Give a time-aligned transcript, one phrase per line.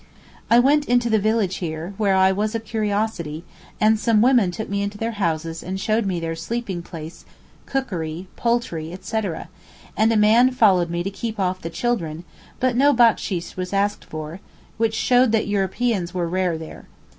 [0.49, 3.43] I went into the village here, where I was a curiosity,
[3.79, 7.23] and some women took me into their houses and showed me their sleeping place,
[7.67, 9.47] cookery, poultry, etc.;
[9.95, 12.23] and a man followed me to keep off the children,
[12.59, 14.39] but no backsheesh was asked for,
[14.77, 16.85] which showed that Europeans were rare there.